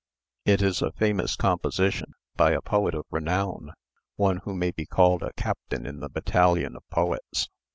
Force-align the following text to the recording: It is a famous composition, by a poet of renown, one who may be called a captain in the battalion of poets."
It 0.45 0.63
is 0.63 0.81
a 0.81 0.91
famous 0.93 1.35
composition, 1.35 2.13
by 2.35 2.53
a 2.53 2.61
poet 2.61 2.95
of 2.95 3.05
renown, 3.11 3.71
one 4.15 4.37
who 4.37 4.55
may 4.55 4.71
be 4.71 4.87
called 4.87 5.21
a 5.21 5.31
captain 5.33 5.85
in 5.85 5.99
the 5.99 6.09
battalion 6.09 6.75
of 6.75 6.81
poets." 6.89 7.49